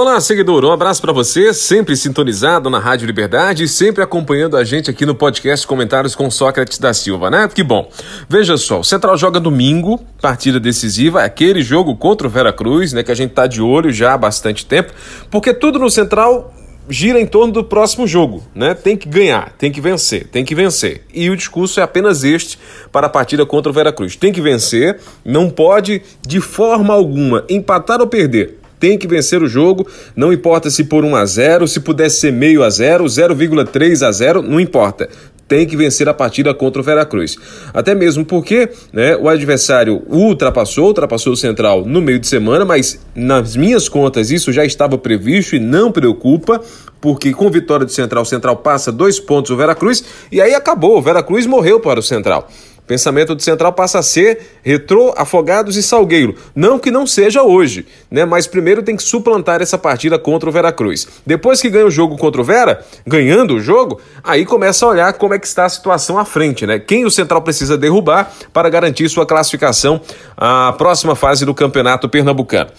[0.00, 0.64] Olá, seguidor.
[0.64, 5.04] Um abraço para você, sempre sintonizado na Rádio Liberdade e sempre acompanhando a gente aqui
[5.04, 7.50] no podcast Comentários com Sócrates da Silva, né?
[7.52, 7.90] Que bom.
[8.28, 13.02] Veja só, o Central joga domingo, partida decisiva, aquele jogo contra o Veracruz, né?
[13.02, 14.92] Que a gente tá de olho já há bastante tempo,
[15.32, 16.54] porque tudo no Central
[16.88, 18.74] gira em torno do próximo jogo, né?
[18.74, 21.02] Tem que ganhar, tem que vencer, tem que vencer.
[21.12, 22.58] E o discurso é apenas este
[22.90, 24.16] para a partida contra o Veracruz.
[24.16, 28.57] Tem que vencer, não pode de forma alguma empatar ou perder.
[28.78, 32.32] Tem que vencer o jogo, não importa se por 1 a 0, se pudesse ser
[32.32, 35.08] meio a 0, 0,3 a 0, não importa
[35.48, 37.36] tem que vencer a partida contra o Veracruz.
[37.72, 43.00] Até mesmo porque né, o adversário ultrapassou, ultrapassou o Central no meio de semana, mas
[43.14, 46.60] nas minhas contas isso já estava previsto e não preocupa,
[47.00, 50.98] porque com vitória do Central, o Central passa dois pontos o Veracruz e aí acabou,
[50.98, 52.48] o Veracruz morreu para o Central.
[52.88, 56.34] Pensamento do Central passa a ser retrô, afogados e salgueiro.
[56.56, 58.24] Não que não seja hoje, né?
[58.24, 61.06] Mas primeiro tem que suplantar essa partida contra o Veracruz.
[61.24, 65.12] Depois que ganha o jogo contra o Vera, ganhando o jogo, aí começa a olhar
[65.12, 66.78] como é que está a situação à frente, né?
[66.78, 70.00] Quem o Central precisa derrubar para garantir sua classificação
[70.34, 72.70] à próxima fase do Campeonato Pernambucano.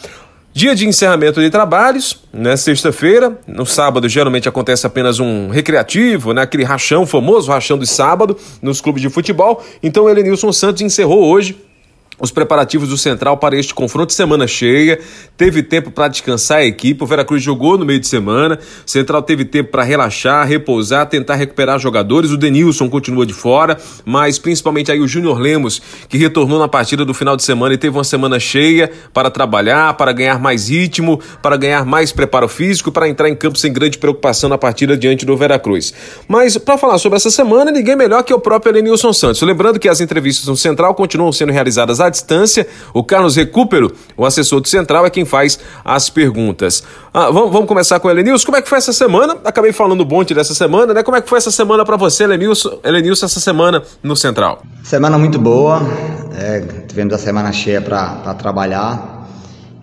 [0.52, 2.58] Dia de encerramento de trabalhos, né?
[2.58, 3.38] Sexta-feira.
[3.48, 6.42] No sábado, geralmente acontece apenas um recreativo, né?
[6.42, 9.64] Aquele rachão, famoso rachão de sábado, nos clubes de futebol.
[9.82, 11.56] Então, Elenilson Santos encerrou hoje
[12.20, 15.00] os preparativos do Central para este confronto semana cheia.
[15.38, 17.04] Teve tempo para descansar a equipe.
[17.04, 18.60] O Veracruz jogou no meio de semana.
[18.86, 22.32] O Central teve tempo para relaxar, repousar, tentar recuperar jogadores.
[22.32, 27.06] O Denilson continua de fora, mas principalmente aí o Júnior Lemos, que retornou na partida
[27.06, 31.20] do final de semana e teve uma semana cheia para trabalhar, para ganhar mais ritmo,
[31.42, 35.26] para ganhar mais preparo físico, para entrar em campo sem grande preocupação na partida diante
[35.26, 35.94] do Veracruz.
[36.28, 39.42] Mas para falar sobre essa semana, ninguém melhor que o próprio Elenilson Santos.
[39.42, 42.68] Lembrando que as entrevistas no Central continuam sendo realizadas à distância.
[42.94, 46.84] O Carlos Recupero, o assessor do Central, é quem faz as perguntas.
[47.14, 48.46] Ah, vamos, vamos, começar com o Elenilson.
[48.46, 49.38] Como é que foi essa semana?
[49.44, 51.04] Acabei falando bonde dessa semana, né?
[51.04, 54.62] Como é que foi essa semana para você, Elenilson, Elenilson, essa semana no Central?
[54.84, 55.82] Semana muito boa.
[56.38, 59.28] É, tivemos a semana cheia para trabalhar.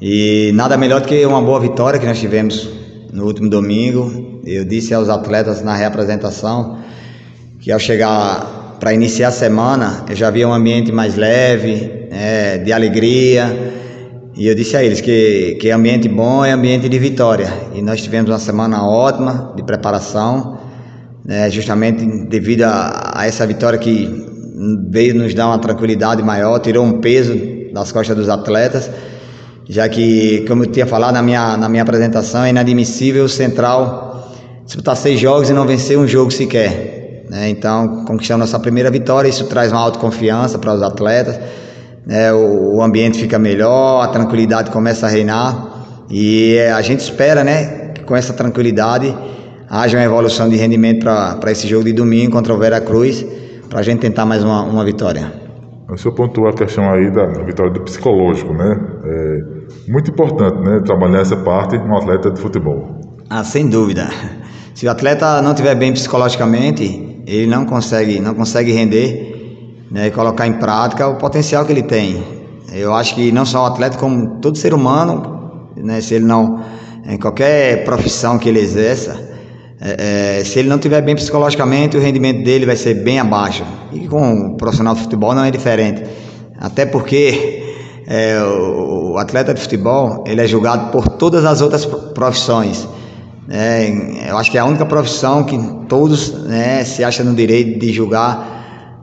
[0.01, 2.69] E nada melhor do que uma boa vitória que nós tivemos
[3.13, 4.41] no último domingo.
[4.45, 6.79] Eu disse aos atletas na reapresentação
[7.61, 12.59] que ao chegar para iniciar a semana, eu já via um ambiente mais leve, é,
[12.59, 13.73] de alegria.
[14.35, 17.49] E eu disse a eles que, que ambiente bom é ambiente de vitória.
[17.75, 20.59] E nós tivemos uma semana ótima de preparação,
[21.25, 24.27] né, justamente devido a, a essa vitória que
[24.91, 27.35] veio nos dar uma tranquilidade maior, tirou um peso
[27.73, 28.91] das costas dos atletas,
[29.69, 34.33] já que, como eu tinha falado na minha, na minha apresentação, é inadmissível o Central
[34.65, 37.25] disputar seis jogos e não vencer um jogo sequer.
[37.29, 37.51] Né?
[37.51, 41.39] Então, conquistando nossa primeira vitória, isso traz uma autoconfiança para os atletas,
[42.07, 42.33] né?
[42.33, 47.89] o, o, ambiente fica melhor, a tranquilidade começa a reinar e a gente espera né,
[47.89, 49.15] que com essa tranquilidade
[49.69, 53.27] haja uma evolução de rendimento para esse jogo de domingo contra o Vera Cruz,
[53.69, 55.33] para a gente tentar mais uma, uma vitória.
[55.91, 58.77] O senhor pontuou a questão aí da vitória do psicológico, né?
[59.05, 60.81] É muito importante, né?
[60.85, 63.01] Trabalhar essa parte no atleta de futebol.
[63.31, 64.09] Ah, sem dúvida.
[64.75, 69.26] Se o atleta não estiver bem psicologicamente, ele não consegue, não consegue render
[69.91, 72.23] né, e colocar em prática o potencial que ele tem.
[72.73, 76.61] Eu acho que não só o atleta, como todo ser humano, né, se ele não,
[77.07, 79.27] em qualquer profissão que ele exerça,
[79.81, 83.65] é, é, se ele não estiver bem psicologicamente, o rendimento dele vai ser bem abaixo.
[83.93, 86.03] E com o profissional de futebol não é diferente.
[86.59, 87.63] Até porque
[88.07, 92.89] é, o, o atleta de futebol ele é julgado por todas as outras profissões.
[93.49, 95.57] É, eu acho que é a única profissão que
[95.89, 98.56] todos né, se acham no direito de julgar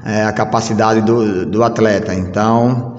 [0.06, 2.14] é, a capacidade do, do atleta.
[2.14, 2.96] Então,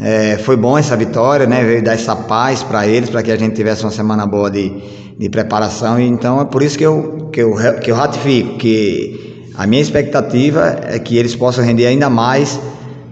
[0.00, 3.36] é, foi bom essa vitória, né, veio dar essa paz para eles, para que a
[3.36, 4.72] gente tivesse uma semana boa de,
[5.18, 5.98] de preparação.
[6.00, 10.80] Então, é por isso que eu, que, eu, que eu ratifico que a minha expectativa
[10.88, 12.60] é que eles possam render ainda mais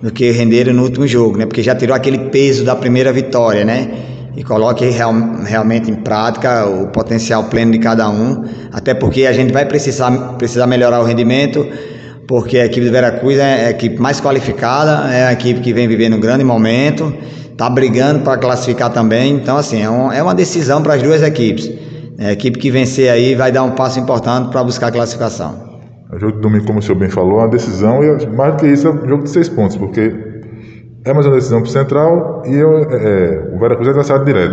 [0.02, 3.64] do que renderam no último jogo, né, porque já tirou aquele peso da primeira vitória,
[3.64, 4.10] né?
[4.36, 5.14] e coloque real,
[5.44, 10.10] realmente em prática o potencial pleno de cada um, até porque a gente vai precisar,
[10.36, 11.66] precisar melhorar o rendimento,
[12.26, 15.86] porque a equipe do Veracruz é a equipe mais qualificada, é a equipe que vem
[15.86, 17.12] vivendo um grande momento,
[17.50, 19.34] está brigando para classificar também.
[19.34, 21.70] Então, assim, é, um, é uma decisão para as duas equipes.
[22.18, 25.74] É, a equipe que vencer aí vai dar um passo importante para buscar a classificação.
[26.12, 28.60] O jogo de domingo, como o senhor bem falou, é uma decisão e mais do
[28.60, 30.12] que isso é um jogo de seis pontos, porque
[31.04, 34.52] é mais uma decisão para o Central e é, é, o Veracruz é adversário direto.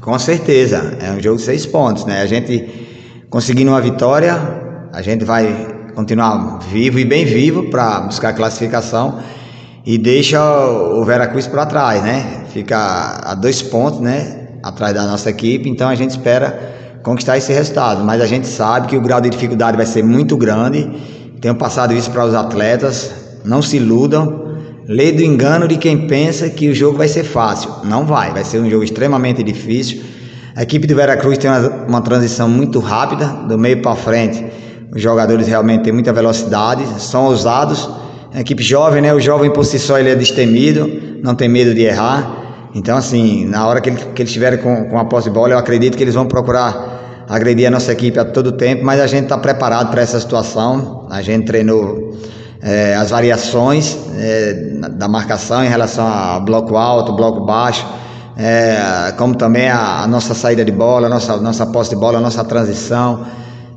[0.00, 2.22] Com certeza, é um jogo de seis pontos, né?
[2.22, 4.38] A gente conseguindo uma vitória,
[4.92, 9.18] a gente vai continuar vivo e bem vivo para buscar a classificação
[9.84, 12.44] e deixa o Veracruz para trás, né?
[12.52, 14.50] Fica a dois pontos, né?
[14.62, 18.04] Atrás da nossa equipe, então a gente espera conquistar esse resultado.
[18.04, 20.88] Mas a gente sabe que o grau de dificuldade vai ser muito grande.
[21.40, 23.12] Tenho passado isso para os atletas.
[23.44, 24.43] Não se iludam.
[24.86, 27.70] Lei do engano de quem pensa que o jogo vai ser fácil.
[27.84, 30.02] Não vai, vai ser um jogo extremamente difícil.
[30.54, 34.44] A equipe do Veracruz tem uma, uma transição muito rápida, do meio para frente.
[34.94, 37.88] Os jogadores realmente têm muita velocidade, são ousados
[38.34, 39.14] é equipe jovem, né?
[39.14, 40.90] O jovem por si só ele é destemido,
[41.22, 42.68] não tem medo de errar.
[42.74, 45.52] Então, assim, na hora que, ele, que eles estiverem com, com a posse de bola,
[45.52, 49.06] eu acredito que eles vão procurar agredir a nossa equipe a todo tempo, mas a
[49.06, 51.06] gente está preparado para essa situação.
[51.10, 52.12] A gente treinou
[52.64, 54.54] é, as variações é,
[54.92, 57.86] da marcação em relação a bloco alto, bloco baixo,
[58.38, 62.16] é, como também a, a, nossa saída de bola, a nossa, nossa posse de bola,
[62.16, 63.26] a nossa transição.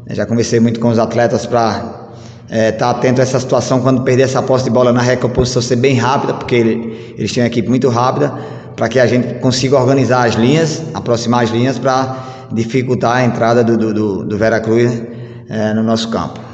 [0.10, 2.08] Já conversei muito com os atletas para
[2.50, 5.76] é, tá atento a essa situação quando perder essa posse de bola na recomposição ser
[5.76, 8.34] bem rápida, porque ele, eles têm uma equipe muito rápida,
[8.78, 13.66] para que a gente consiga organizar as linhas, aproximar as linhas para dificultar a entrada
[13.66, 15.04] do, do, do, do Veracruz
[15.50, 16.47] é, no nosso campo.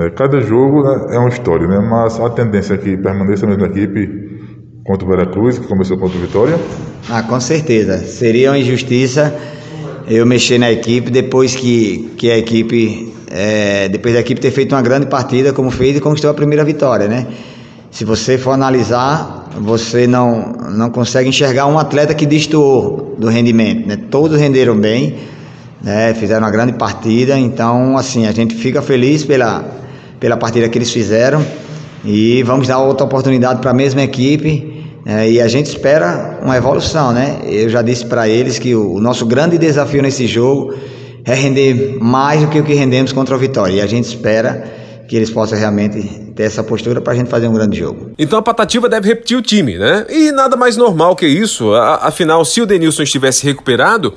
[0.00, 1.78] É, cada jogo né, é uma história, né?
[1.78, 4.08] mas a tendência é que permaneça a mesma equipe
[4.84, 6.58] contra o Veracruz, que começou contra o Vitória?
[7.10, 7.98] Ah, com certeza.
[7.98, 9.34] Seria uma injustiça
[10.06, 14.74] eu mexer na equipe depois que, que a equipe é, depois da equipe ter feito
[14.74, 17.26] uma grande partida como fez e conquistou a primeira vitória, né?
[17.90, 23.86] Se você for analisar, você não, não consegue enxergar um atleta que destoou do rendimento,
[23.86, 23.98] né?
[24.10, 25.16] Todos renderam bem,
[25.82, 26.14] né?
[26.14, 29.77] fizeram uma grande partida, então assim, a gente fica feliz pela,
[30.20, 31.44] pela partida que eles fizeram
[32.04, 36.56] e vamos dar outra oportunidade para a mesma equipe é, e a gente espera uma
[36.56, 37.38] evolução, né?
[37.46, 40.74] Eu já disse para eles que o, o nosso grande desafio nesse jogo
[41.24, 43.72] é render mais do que o que rendemos contra o Vitória.
[43.74, 44.64] E a gente espera
[45.08, 46.02] que eles possam realmente
[46.36, 48.10] ter essa postura para a gente fazer um grande jogo.
[48.18, 50.04] Então a Patativa deve repetir o time, né?
[50.10, 51.72] E nada mais normal que isso.
[51.72, 54.12] Afinal, se o Denilson estivesse recuperado,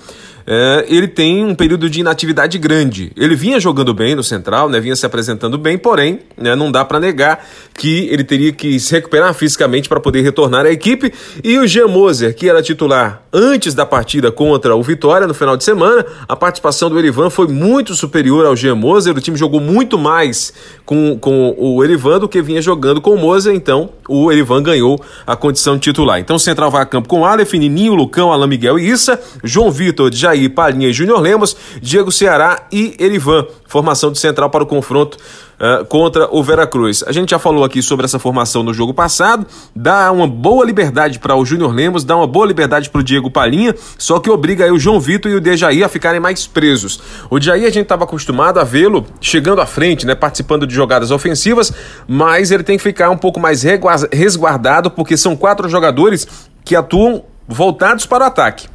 [0.46, 3.12] é, ele tem um período de inatividade grande.
[3.16, 6.84] Ele vinha jogando bem no Central, né, vinha se apresentando bem, porém, né, não dá
[6.84, 7.46] para negar
[7.78, 11.14] que ele teria que se recuperar fisicamente para poder retornar à equipe.
[11.44, 15.56] E o Jean Moser, que era titular antes da partida contra o Vitória no final
[15.56, 19.16] de semana, a participação do Erivan foi muito superior ao Jean Moser.
[19.16, 20.54] O time jogou muito mais
[20.86, 25.02] com, com o Erivan do que vinha jogando com o Moser, então o Erivan ganhou
[25.26, 26.20] a condição de titular.
[26.20, 29.72] Então o Central vai a campo com Aleph, Nininho, Lucão, Alain Miguel e Issa, João
[29.72, 33.46] Vitor, Jair, Palinha e Júnior Lemos, Diego Ceará e Erivan.
[33.68, 35.18] Formação de Central para o confronto
[35.62, 37.04] uh, contra o Veracruz.
[37.08, 41.20] A gente já falou aqui sobre essa formação no jogo passado, dá uma boa liberdade
[41.20, 44.66] para o Júnior Lemos, dá uma boa liberdade para o Diego Palinha, só que obriga
[44.66, 47.00] aí o João Vitor e o Dejaí a ficarem mais presos.
[47.30, 51.12] O Dejaí a gente estava acostumado a vê-lo chegando à frente, né, participando de jogadas
[51.12, 51.72] ofensivas,
[52.08, 53.64] mas ele tem que ficar um pouco mais
[54.12, 56.28] resguardado, porque são quatro jogadores
[56.66, 58.68] que atuam voltados para o ataque.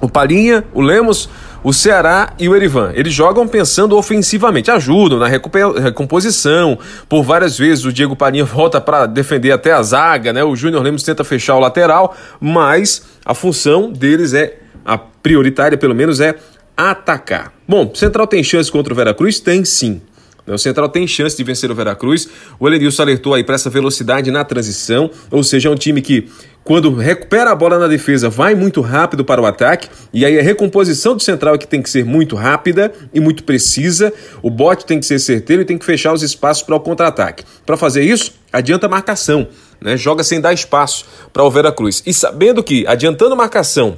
[0.00, 1.28] O Palinha, o Lemos,
[1.64, 2.92] o Ceará e o Erivan.
[2.94, 6.78] Eles jogam pensando ofensivamente, ajudam na recomposição.
[7.08, 10.44] Por várias vezes o Diego Palinha volta para defender até a zaga, né?
[10.44, 15.94] O Júnior Lemos tenta fechar o lateral, mas a função deles é a prioritária, pelo
[15.94, 16.36] menos é
[16.76, 17.52] atacar.
[17.66, 19.40] Bom, Central tem chance contra o Veracruz?
[19.40, 20.00] Tem sim.
[20.46, 22.28] O Central tem chance de vencer o Veracruz.
[22.58, 26.28] O Elenilson alertou aí para essa velocidade na transição, ou seja, é um time que
[26.66, 30.42] quando recupera a bola na defesa, vai muito rápido para o ataque, e aí a
[30.42, 34.12] recomposição do central é que tem que ser muito rápida e muito precisa.
[34.42, 37.44] O bote tem que ser certeiro e tem que fechar os espaços para o contra-ataque.
[37.64, 39.46] Para fazer isso, adianta marcação,
[39.80, 39.96] né?
[39.96, 42.02] joga sem dar espaço para o Veracruz.
[42.04, 43.96] E sabendo que, adiantando marcação,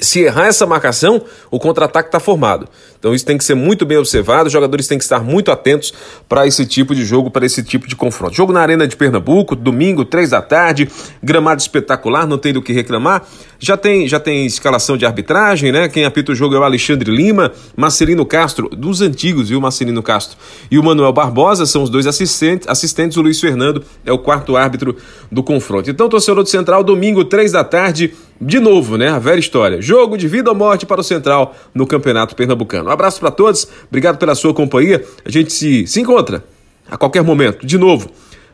[0.00, 2.68] se errar essa marcação, o contra-ataque está formado.
[3.04, 5.92] Então isso tem que ser muito bem observado, os jogadores têm que estar muito atentos
[6.26, 8.34] para esse tipo de jogo, para esse tipo de confronto.
[8.34, 10.88] Jogo na Arena de Pernambuco, domingo, três da tarde,
[11.22, 13.26] gramado espetacular, não tem do que reclamar.
[13.58, 15.86] Já tem, já tem escalação de arbitragem, né?
[15.86, 20.38] Quem apita o jogo é o Alexandre Lima, Marcelino Castro, dos antigos, viu, Marcelino Castro,
[20.70, 24.56] e o Manuel Barbosa são os dois assistentes, assistentes o Luiz Fernando é o quarto
[24.56, 24.96] árbitro
[25.30, 25.90] do confronto.
[25.90, 29.08] Então, torcedor do Central, domingo, três da tarde, de novo, né?
[29.08, 29.80] A velha história.
[29.80, 32.90] Jogo de vida ou morte para o Central no Campeonato Pernambucano.
[32.94, 35.04] Abraço para todos, obrigado pela sua companhia.
[35.24, 36.44] A gente se, se encontra
[36.90, 38.10] a qualquer momento, de novo,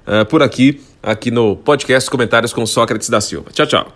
[0.06, 3.50] uh, por aqui, aqui no podcast Comentários com Sócrates da Silva.
[3.52, 3.92] Tchau, tchau.